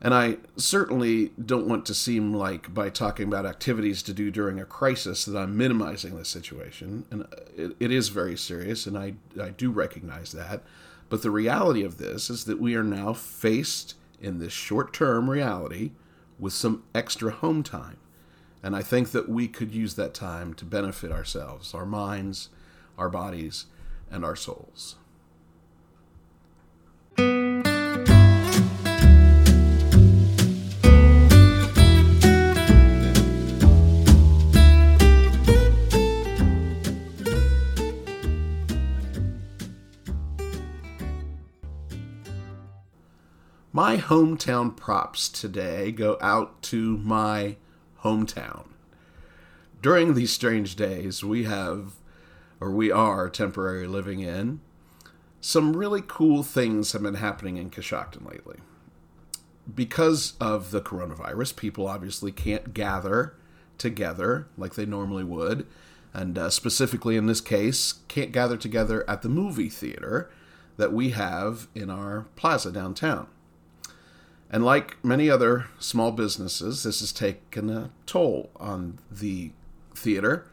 And 0.00 0.12
I 0.12 0.38
certainly 0.56 1.30
don't 1.40 1.68
want 1.68 1.86
to 1.86 1.94
seem 1.94 2.34
like 2.34 2.74
by 2.74 2.90
talking 2.90 3.28
about 3.28 3.46
activities 3.46 4.02
to 4.02 4.12
do 4.12 4.32
during 4.32 4.58
a 4.58 4.64
crisis 4.64 5.24
that 5.24 5.38
I'm 5.38 5.56
minimizing 5.56 6.16
the 6.16 6.24
situation. 6.24 7.06
And 7.12 7.22
uh, 7.22 7.26
it, 7.56 7.76
it 7.78 7.92
is 7.92 8.08
very 8.08 8.36
serious, 8.36 8.86
and 8.86 8.98
I, 8.98 9.14
I 9.40 9.50
do 9.50 9.70
recognize 9.70 10.32
that. 10.32 10.64
But 11.08 11.22
the 11.22 11.30
reality 11.30 11.84
of 11.84 11.98
this 11.98 12.28
is 12.28 12.44
that 12.46 12.60
we 12.60 12.74
are 12.74 12.82
now 12.82 13.12
faced 13.12 13.94
in 14.20 14.40
this 14.40 14.52
short 14.52 14.92
term 14.92 15.30
reality 15.30 15.92
with 16.40 16.54
some 16.54 16.82
extra 16.92 17.30
home 17.30 17.62
time. 17.62 17.98
And 18.64 18.74
I 18.74 18.82
think 18.82 19.12
that 19.12 19.28
we 19.28 19.46
could 19.46 19.72
use 19.72 19.94
that 19.94 20.12
time 20.12 20.54
to 20.54 20.64
benefit 20.64 21.12
ourselves, 21.12 21.72
our 21.72 21.86
minds, 21.86 22.48
our 22.98 23.08
bodies, 23.08 23.66
and 24.10 24.24
our 24.24 24.36
souls. 24.36 24.96
My 43.78 43.96
hometown 43.96 44.76
props 44.76 45.28
today 45.28 45.92
go 45.92 46.18
out 46.20 46.62
to 46.62 46.96
my 46.96 47.54
hometown. 48.02 48.64
During 49.80 50.14
these 50.14 50.32
strange 50.32 50.74
days, 50.74 51.22
we 51.22 51.44
have, 51.44 51.92
or 52.60 52.70
we 52.70 52.90
are 52.90 53.28
temporarily 53.28 53.86
living 53.86 54.20
in, 54.20 54.60
some 55.40 55.76
really 55.76 56.02
cool 56.06 56.42
things 56.42 56.92
have 56.92 57.02
been 57.02 57.14
happening 57.14 57.56
in 57.56 57.70
Coshocton 57.70 58.28
lately. 58.28 58.58
Because 59.72 60.34
of 60.40 60.70
the 60.70 60.80
coronavirus, 60.80 61.56
people 61.56 61.86
obviously 61.86 62.32
can't 62.32 62.74
gather 62.74 63.34
together 63.76 64.48
like 64.56 64.74
they 64.74 64.86
normally 64.86 65.24
would, 65.24 65.66
and 66.12 66.36
uh, 66.38 66.50
specifically 66.50 67.16
in 67.16 67.26
this 67.26 67.40
case, 67.40 68.00
can't 68.08 68.32
gather 68.32 68.56
together 68.56 69.08
at 69.08 69.22
the 69.22 69.28
movie 69.28 69.68
theater 69.68 70.30
that 70.76 70.92
we 70.92 71.10
have 71.10 71.68
in 71.74 71.90
our 71.90 72.26
plaza 72.34 72.72
downtown. 72.72 73.28
And 74.50 74.64
like 74.64 74.96
many 75.04 75.28
other 75.28 75.66
small 75.78 76.10
businesses, 76.10 76.82
this 76.82 77.00
has 77.00 77.12
taken 77.12 77.68
a 77.68 77.90
toll 78.06 78.50
on 78.56 78.98
the 79.10 79.52
theater, 79.94 80.46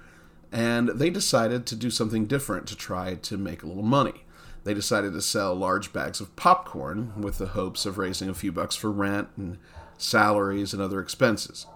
and 0.55 0.87
they 0.87 1.09
decided 1.09 1.65
to 1.65 1.75
do 1.75 1.91
something 1.91 2.25
different 2.25 2.65
to 2.65 2.77
try 2.77 3.15
to 3.15 3.37
make 3.37 3.61
a 3.61 3.67
little 3.67 3.83
money. 3.83 4.23
They 4.63 4.73
decided 4.73 5.11
to 5.11 5.21
sell 5.21 5.53
large 5.53 5.91
bags 5.91 6.21
of 6.21 6.33
popcorn 6.37 7.11
with 7.21 7.39
the 7.39 7.47
hopes 7.47 7.85
of 7.85 7.97
raising 7.97 8.29
a 8.29 8.33
few 8.33 8.53
bucks 8.53 8.73
for 8.73 8.89
rent 8.89 9.27
and 9.35 9.57
salaries 9.97 10.71
and 10.71 10.81
other 10.81 11.01
expenses. 11.01 11.67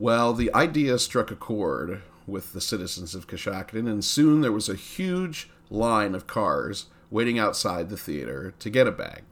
Well, 0.00 0.32
the 0.32 0.52
idea 0.52 0.98
struck 0.98 1.30
a 1.30 1.36
chord 1.36 2.02
with 2.26 2.52
the 2.52 2.60
citizens 2.60 3.14
of 3.14 3.28
Coshocton, 3.28 3.88
and 3.88 4.04
soon 4.04 4.40
there 4.40 4.50
was 4.50 4.68
a 4.68 4.74
huge 4.74 5.48
line 5.70 6.16
of 6.16 6.26
cars 6.26 6.86
waiting 7.12 7.38
outside 7.38 7.90
the 7.90 7.96
theater 7.96 8.54
to 8.58 8.70
get 8.70 8.88
a 8.88 8.92
bag. 8.92 9.22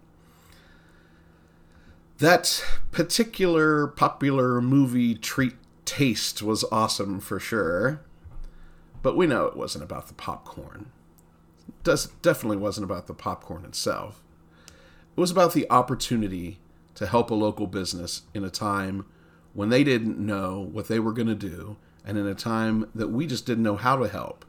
That 2.18 2.64
particular 2.92 3.88
popular 3.88 4.60
movie 4.60 5.16
treat 5.16 5.54
taste 5.84 6.42
was 6.42 6.64
awesome 6.70 7.18
for 7.18 7.40
sure, 7.40 8.02
but 9.02 9.16
we 9.16 9.26
know 9.26 9.46
it 9.46 9.56
wasn't 9.56 9.84
about 9.84 10.08
the 10.08 10.14
popcorn. 10.14 10.90
Does, 11.82 12.06
definitely 12.22 12.56
wasn't 12.56 12.84
about 12.84 13.06
the 13.06 13.14
popcorn 13.14 13.64
itself. 13.64 14.22
It 15.16 15.20
was 15.20 15.30
about 15.30 15.52
the 15.52 15.70
opportunity 15.70 16.58
to 16.94 17.06
help 17.06 17.30
a 17.30 17.34
local 17.34 17.66
business 17.66 18.22
in 18.32 18.44
a 18.44 18.50
time 18.50 19.06
when 19.54 19.68
they 19.68 19.84
didn't 19.84 20.18
know 20.18 20.60
what 20.60 20.88
they 20.88 20.98
were 20.98 21.12
going 21.12 21.28
to 21.28 21.34
do 21.34 21.76
and 22.04 22.16
in 22.16 22.26
a 22.26 22.34
time 22.34 22.88
that 22.94 23.08
we 23.08 23.26
just 23.26 23.46
didn't 23.46 23.62
know 23.62 23.76
how 23.76 23.96
to 23.96 24.08
help. 24.08 24.44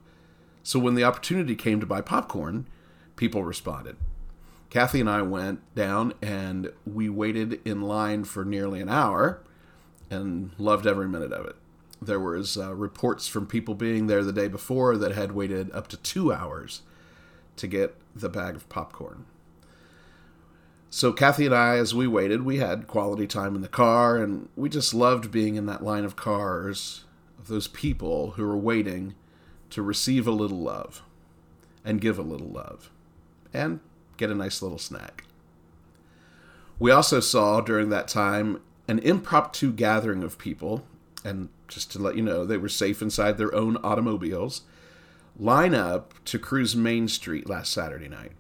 So 0.64 0.80
when 0.80 0.96
the 0.96 1.04
opportunity 1.04 1.56
came 1.56 1.80
to 1.80 1.86
buy 1.86 2.02
popcorn, 2.02 2.68
people 3.16 3.44
responded. 3.44 3.98
Kathy 4.70 5.02
and 5.02 5.10
I 5.10 5.22
went 5.22 5.60
down 5.76 6.14
and 6.22 6.72
we 6.86 7.10
waited 7.10 7.60
in 7.66 7.82
line 7.82 8.24
for 8.24 8.44
nearly 8.44 8.82
an 8.82 8.90
hour 8.90 9.44
and 10.10 10.52
loved 10.58 10.88
every 10.88 11.08
minute 11.08 11.32
of 11.32 11.46
it. 11.46 11.56
There 12.06 12.20
was 12.20 12.58
uh, 12.58 12.74
reports 12.74 13.28
from 13.28 13.48
people 13.48 13.76
being 13.76 14.08
there 14.08 14.24
the 14.24 14.34
day 14.34 14.48
before 14.48 14.98
that 14.98 15.14
had 15.14 15.32
waited 15.32 15.72
up 15.72 15.88
to 15.90 15.98
two 15.98 16.34
hours 16.34 16.82
to 17.56 17.68
get 17.68 17.96
the 18.16 18.30
bag 18.30 18.56
of 18.56 18.68
popcorn. 18.70 19.26
So 20.90 21.12
Kathy 21.12 21.46
and 21.46 21.56
I, 21.56 21.78
as 21.78 21.96
we 21.96 22.08
waited, 22.08 22.44
we 22.44 22.58
had 22.58 22.88
quality 22.88 23.26
time 23.26 23.56
in 23.56 23.62
the 23.62 23.68
car, 23.68 24.18
and 24.18 24.50
we 24.56 24.70
just 24.70 24.94
loved 24.94 25.32
being 25.32 25.56
in 25.56 25.66
that 25.66 25.84
line 25.84 26.06
of 26.06 26.16
cars 26.16 27.06
of 27.40 27.48
those 27.48 27.68
people 27.68 28.32
who 28.32 28.46
were 28.46 28.58
waiting 28.58 29.16
to 29.72 29.82
receive 29.82 30.28
a 30.28 30.32
little 30.32 30.60
love 30.60 31.02
and 31.84 32.00
give 32.00 32.20
a 32.20 32.24
little 32.24 32.50
love. 32.50 32.92
And 33.52 33.80
get 34.18 34.30
a 34.30 34.36
nice 34.36 34.62
little 34.62 34.78
snack. 34.78 35.26
We 36.80 36.92
also 36.92 37.20
saw 37.20 37.62
during 37.62 37.90
that 37.90 38.08
time 38.08 38.62
an 38.88 39.00
impromptu 39.00 39.72
gathering 39.72 40.24
of 40.24 40.38
people, 40.38 40.86
and 41.24 41.50
just 41.68 41.92
to 41.92 42.00
let 42.00 42.16
you 42.16 42.22
know, 42.22 42.46
they 42.46 42.58
were 42.58 42.70
safe 42.70 43.02
inside 43.02 43.38
their 43.38 43.54
own 43.54 43.78
automobiles, 43.78 44.62
line 45.38 45.74
up 45.74 46.14
to 46.26 46.38
cruise 46.38 46.76
Main 46.76 47.08
Street 47.08 47.50
last 47.50 47.72
Saturday 47.72 48.08
night. 48.08 48.34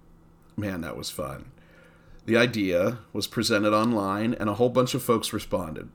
Man, 0.55 0.81
that 0.81 0.97
was 0.97 1.09
fun. 1.09 1.51
The 2.25 2.37
idea 2.37 2.99
was 3.11 3.27
presented 3.27 3.73
online, 3.73 4.33
and 4.33 4.49
a 4.49 4.55
whole 4.55 4.69
bunch 4.69 4.93
of 4.93 5.03
folks 5.03 5.33
responded. 5.33 5.89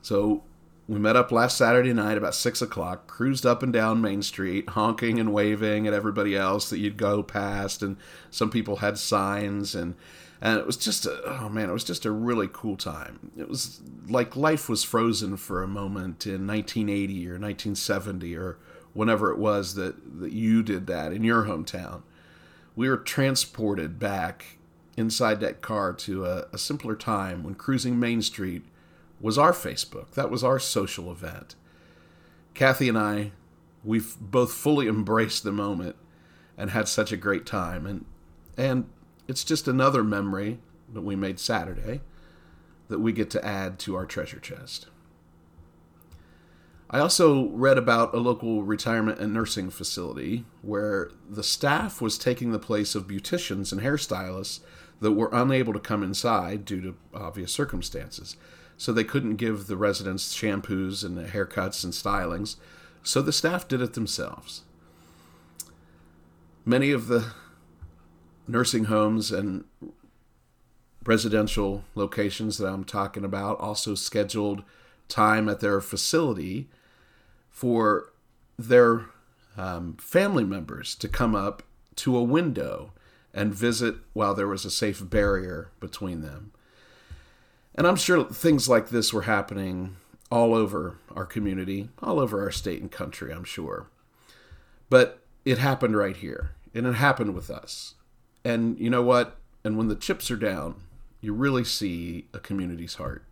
So 0.00 0.44
we 0.88 0.98
met 1.00 1.16
up 1.16 1.32
last 1.32 1.56
Saturday 1.56 1.92
night 1.92 2.16
about 2.16 2.34
six 2.34 2.62
o'clock, 2.62 3.08
cruised 3.08 3.44
up 3.44 3.62
and 3.62 3.72
down 3.72 4.00
Main 4.00 4.22
Street, 4.22 4.68
honking 4.70 5.18
and 5.18 5.32
waving 5.32 5.86
at 5.86 5.94
everybody 5.94 6.36
else 6.36 6.70
that 6.70 6.78
you'd 6.78 6.96
go 6.96 7.22
past, 7.22 7.82
and 7.82 7.96
some 8.30 8.50
people 8.50 8.76
had 8.76 8.96
signs, 8.96 9.74
and 9.74 9.94
and 10.40 10.58
it 10.58 10.66
was 10.66 10.76
just 10.76 11.04
a 11.04 11.22
oh 11.24 11.48
man, 11.48 11.68
it 11.68 11.72
was 11.72 11.84
just 11.84 12.04
a 12.04 12.10
really 12.12 12.48
cool 12.52 12.76
time. 12.76 13.32
It 13.36 13.48
was 13.48 13.80
like 14.08 14.36
life 14.36 14.68
was 14.68 14.84
frozen 14.84 15.36
for 15.36 15.62
a 15.62 15.68
moment 15.68 16.24
in 16.24 16.46
1980 16.46 17.26
or 17.28 17.32
1970 17.32 18.36
or 18.36 18.58
whenever 18.92 19.32
it 19.32 19.38
was 19.38 19.74
that 19.74 20.20
that 20.20 20.32
you 20.32 20.62
did 20.62 20.86
that 20.86 21.12
in 21.12 21.24
your 21.24 21.44
hometown. 21.44 22.02
We 22.76 22.88
were 22.88 22.98
transported 22.98 23.98
back 23.98 24.58
inside 24.96 25.40
that 25.40 25.62
car 25.62 25.92
to 25.92 26.26
a, 26.26 26.46
a 26.52 26.58
simpler 26.58 26.94
time 26.94 27.42
when 27.42 27.54
cruising 27.54 27.98
Main 27.98 28.22
Street 28.22 28.64
was 29.20 29.38
our 29.38 29.52
Facebook. 29.52 30.12
That 30.12 30.30
was 30.30 30.44
our 30.44 30.58
social 30.58 31.10
event. 31.10 31.54
Kathy 32.54 32.88
and 32.88 32.98
I, 32.98 33.32
we've 33.84 34.16
both 34.20 34.52
fully 34.52 34.88
embraced 34.88 35.42
the 35.42 35.52
moment 35.52 35.96
and 36.56 36.70
had 36.70 36.88
such 36.88 37.12
a 37.12 37.16
great 37.16 37.46
time. 37.46 37.86
And 37.86 38.04
and 38.56 38.88
it's 39.28 39.44
just 39.44 39.68
another 39.68 40.02
memory 40.02 40.58
that 40.92 41.02
we 41.02 41.16
made 41.16 41.38
Saturday 41.38 42.00
that 42.88 43.00
we 43.00 43.12
get 43.12 43.28
to 43.30 43.44
add 43.44 43.78
to 43.80 43.96
our 43.96 44.06
treasure 44.06 44.38
chest. 44.38 44.86
I 46.88 47.00
also 47.00 47.48
read 47.48 47.78
about 47.78 48.14
a 48.14 48.18
local 48.18 48.62
retirement 48.62 49.18
and 49.18 49.34
nursing 49.34 49.70
facility 49.70 50.44
where 50.62 51.10
the 51.28 51.42
staff 51.42 52.00
was 52.00 52.16
taking 52.16 52.52
the 52.52 52.60
place 52.60 52.94
of 52.94 53.08
beauticians 53.08 53.72
and 53.72 53.80
hairstylists 53.80 54.60
that 55.00 55.12
were 55.12 55.30
unable 55.32 55.72
to 55.72 55.80
come 55.80 56.04
inside 56.04 56.64
due 56.64 56.80
to 56.80 56.96
obvious 57.12 57.52
circumstances. 57.52 58.36
So 58.76 58.92
they 58.92 59.04
couldn't 59.04 59.36
give 59.36 59.66
the 59.66 59.76
residents 59.76 60.34
shampoos 60.34 61.04
and 61.04 61.16
haircuts 61.18 61.82
and 61.82 61.92
stylings, 61.92 62.56
so 63.02 63.22
the 63.22 63.32
staff 63.32 63.68
did 63.68 63.80
it 63.80 63.94
themselves. 63.94 64.62
Many 66.64 66.90
of 66.90 67.06
the 67.06 67.32
nursing 68.48 68.84
homes 68.84 69.30
and 69.30 69.64
residential 71.04 71.84
locations 71.94 72.58
that 72.58 72.66
I'm 72.66 72.84
talking 72.84 73.24
about 73.24 73.60
also 73.60 73.94
scheduled 73.94 74.62
time 75.08 75.48
at 75.48 75.60
their 75.60 75.80
facility 75.80 76.68
for 77.48 78.12
their 78.58 79.06
um, 79.56 79.96
family 79.98 80.44
members 80.44 80.94
to 80.96 81.08
come 81.08 81.34
up 81.34 81.62
to 81.96 82.16
a 82.16 82.22
window 82.22 82.92
and 83.32 83.54
visit 83.54 83.96
while 84.12 84.34
there 84.34 84.48
was 84.48 84.64
a 84.64 84.70
safe 84.70 85.08
barrier 85.08 85.70
between 85.80 86.22
them. 86.22 86.52
And 87.76 87.86
I'm 87.86 87.96
sure 87.96 88.24
things 88.24 88.68
like 88.68 88.88
this 88.88 89.12
were 89.12 89.22
happening 89.22 89.96
all 90.30 90.54
over 90.54 90.98
our 91.14 91.26
community, 91.26 91.90
all 92.02 92.18
over 92.18 92.42
our 92.42 92.50
state 92.50 92.80
and 92.80 92.90
country, 92.90 93.32
I'm 93.32 93.44
sure. 93.44 93.86
But 94.88 95.20
it 95.44 95.58
happened 95.58 95.96
right 95.96 96.16
here, 96.16 96.50
and 96.74 96.86
it 96.86 96.94
happened 96.94 97.34
with 97.34 97.50
us. 97.50 97.94
And 98.44 98.78
you 98.78 98.90
know 98.90 99.02
what? 99.02 99.36
And 99.62 99.76
when 99.76 99.88
the 99.88 99.94
chips 99.94 100.30
are 100.30 100.36
down, 100.36 100.76
you 101.20 101.32
really 101.32 101.64
see 101.64 102.26
a 102.32 102.38
community's 102.38 102.94
heart. 102.94 103.24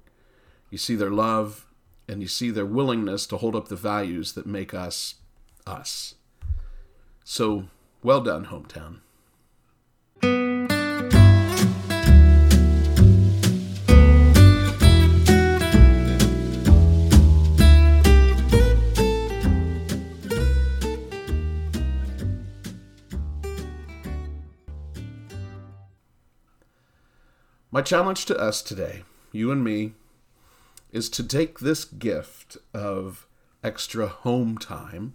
You 0.70 0.78
see 0.78 0.94
their 0.94 1.10
love, 1.10 1.66
and 2.08 2.20
you 2.20 2.28
see 2.28 2.50
their 2.50 2.66
willingness 2.66 3.26
to 3.28 3.38
hold 3.38 3.56
up 3.56 3.68
the 3.68 3.76
values 3.76 4.32
that 4.32 4.46
make 4.46 4.74
us 4.74 5.16
us. 5.66 6.16
So, 7.24 7.68
well 8.02 8.20
done, 8.20 8.46
hometown. 8.46 8.98
My 27.74 27.82
challenge 27.82 28.26
to 28.26 28.38
us 28.38 28.62
today, 28.62 29.02
you 29.32 29.50
and 29.50 29.64
me, 29.64 29.94
is 30.92 31.10
to 31.10 31.24
take 31.24 31.58
this 31.58 31.84
gift 31.84 32.56
of 32.72 33.26
extra 33.64 34.06
home 34.06 34.58
time 34.58 35.14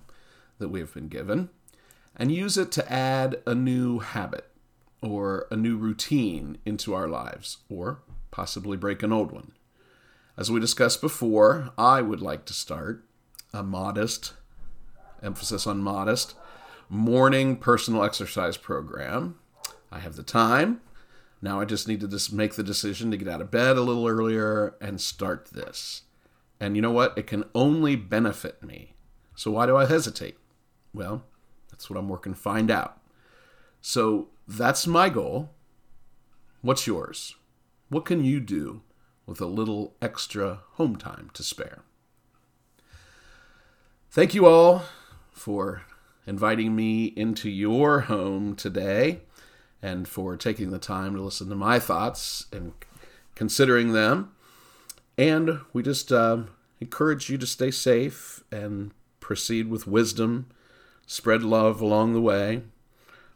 that 0.58 0.68
we 0.68 0.82
have 0.82 0.94
been 0.94 1.08
given 1.08 1.52
and 2.18 2.34
use 2.34 2.58
it 2.58 2.70
to 2.74 2.92
add 2.92 3.42
a 3.46 3.56
new 3.56 4.00
habit 4.00 4.52
or 5.02 5.48
a 5.50 5.56
new 5.56 5.78
routine 5.78 6.58
into 6.66 6.94
our 6.94 7.08
lives, 7.08 7.60
or 7.70 8.02
possibly 8.30 8.76
break 8.76 9.04
an 9.04 9.14
old 9.14 9.32
one. 9.32 9.54
As 10.36 10.52
we 10.52 10.60
discussed 10.60 11.00
before, 11.00 11.72
I 11.78 12.02
would 12.02 12.20
like 12.22 12.44
to 12.44 12.54
start 12.54 13.06
a 13.54 13.64
modest, 13.64 14.34
emphasis 15.24 15.66
on 15.66 15.82
modest, 15.82 16.36
morning 16.90 17.56
personal 17.56 18.04
exercise 18.04 18.58
program. 18.58 19.40
I 19.94 20.00
have 20.00 20.18
the 20.18 20.24
time, 20.24 20.82
now 21.42 21.60
I 21.60 21.66
just 21.66 21.88
need 21.88 22.02
to 22.02 22.08
just 22.08 22.34
make 22.34 22.56
the 22.56 22.64
decision 22.64 23.12
to 23.12 23.18
get 23.18 23.28
out 23.28 23.42
of 23.42 23.52
bed 23.52 23.78
a 23.78 23.82
little 23.82 24.08
earlier 24.08 24.76
and 24.82 25.00
start 25.00 25.50
this. 25.54 26.04
And 26.60 26.76
you 26.76 26.82
know 26.82 26.92
what? 26.92 27.18
It 27.18 27.28
can 27.28 27.46
only 27.56 27.96
benefit 27.96 28.62
me. 28.62 28.94
So 29.36 29.52
why 29.52 29.66
do 29.66 29.78
I 29.78 29.86
hesitate? 29.86 30.38
Well, 30.94 31.24
that's 31.72 31.90
what 31.90 31.98
I'm 31.98 32.10
working 32.10 32.34
to 32.34 32.40
find 32.40 32.70
out. 32.70 33.00
So 33.80 34.28
that's 34.48 34.86
my 34.86 35.08
goal. 35.08 35.52
What's 36.62 36.86
yours? 36.86 37.36
What 37.88 38.04
can 38.04 38.24
you 38.24 38.42
do 38.42 38.82
with 39.26 39.40
a 39.40 39.46
little 39.46 39.96
extra 40.02 40.62
home 40.74 40.98
time 40.98 41.30
to 41.34 41.44
spare? 41.44 41.84
Thank 44.12 44.34
you 44.34 44.46
all 44.46 44.84
for 45.32 45.84
inviting 46.28 46.76
me 46.76 47.06
into 47.06 47.50
your 47.50 48.02
home 48.02 48.56
today 48.56 49.22
and 49.82 50.08
for 50.08 50.36
taking 50.36 50.72
the 50.72 50.80
time 50.80 51.16
to 51.16 51.22
listen 51.22 51.50
to 51.50 51.56
my 51.56 51.80
thoughts 51.80 52.46
and 52.52 52.74
considering 53.36 53.94
them. 53.94 54.32
And 55.18 55.62
we 55.74 55.84
just 55.84 56.12
uh, 56.12 56.44
encourage 56.80 57.30
you 57.30 57.38
to 57.38 57.48
stay 57.48 57.72
safe 57.72 58.44
and 58.52 58.92
proceed 59.20 59.70
with 59.70 59.88
wisdom, 59.88 60.48
spread 61.06 61.44
love 61.44 61.82
along 61.82 62.14
the 62.14 62.22
way. 62.22 62.64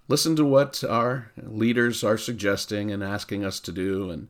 Listen 0.08 0.36
to 0.36 0.46
what 0.46 0.84
our 0.84 1.32
leaders 1.42 2.04
are 2.04 2.18
suggesting 2.18 2.92
and 2.92 3.04
asking 3.04 3.46
us 3.46 3.60
to 3.62 3.72
do, 3.72 4.10
and 4.10 4.28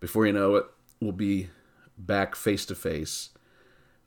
before 0.00 0.26
you 0.26 0.32
know 0.32 0.56
it, 0.56 0.64
we'll 1.00 1.12
be 1.12 1.50
back 1.98 2.34
face 2.34 2.64
to 2.66 2.74
face. 2.74 3.30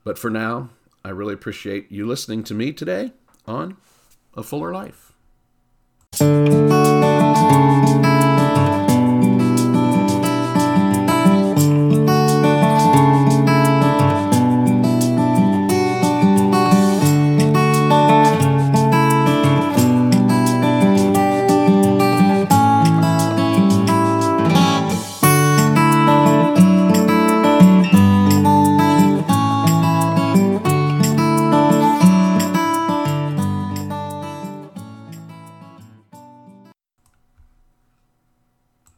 But 0.04 0.18
for 0.18 0.30
now, 0.30 0.70
I 1.04 1.10
really 1.10 1.34
appreciate 1.34 1.90
you 1.92 2.06
listening 2.06 2.42
to 2.44 2.54
me 2.54 2.72
today 2.72 3.12
on 3.46 3.76
A 4.34 4.42
Fuller 4.42 4.72
Life. 4.72 5.12